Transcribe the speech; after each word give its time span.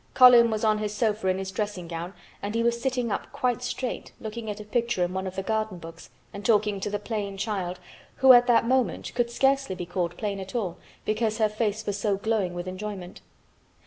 Colin 0.15 0.49
was 0.49 0.63
on 0.63 0.79
his 0.79 0.95
sofa 0.95 1.27
in 1.27 1.37
his 1.37 1.51
dressing 1.51 1.87
gown 1.87 2.15
and 2.41 2.55
he 2.55 2.63
was 2.63 2.81
sitting 2.81 3.11
up 3.11 3.31
quite 3.31 3.61
straight 3.61 4.11
looking 4.19 4.49
at 4.49 4.59
a 4.59 4.63
picture 4.63 5.03
in 5.03 5.13
one 5.13 5.27
of 5.27 5.35
the 5.35 5.43
garden 5.43 5.77
books 5.77 6.09
and 6.33 6.43
talking 6.43 6.79
to 6.79 6.89
the 6.89 6.97
plain 6.97 7.37
child 7.37 7.79
who 8.15 8.33
at 8.33 8.47
that 8.47 8.65
moment 8.65 9.13
could 9.13 9.29
scarcely 9.29 9.75
be 9.75 9.85
called 9.85 10.17
plain 10.17 10.39
at 10.39 10.55
all 10.55 10.79
because 11.05 11.37
her 11.37 11.47
face 11.49 11.85
was 11.85 11.99
so 11.99 12.17
glowing 12.17 12.55
with 12.55 12.67
enjoyment. 12.67 13.21